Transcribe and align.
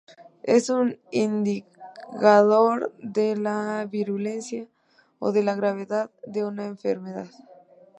Es 0.41 0.71
un 0.71 0.97
indicador 1.11 2.91
de 3.03 3.37
la 3.37 3.85
virulencia 3.87 4.65
o 5.19 5.31
de 5.31 5.43
la 5.43 5.53
gravedad 5.53 6.09
de 6.25 6.43
una 6.43 6.65
enfermedad. 6.65 7.27